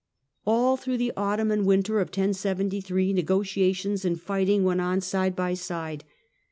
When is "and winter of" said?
1.51-2.07